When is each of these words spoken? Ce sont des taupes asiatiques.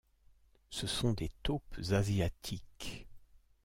Ce 0.71 0.87
sont 0.87 1.13
des 1.13 1.29
taupes 1.43 1.77
asiatiques. 1.91 3.07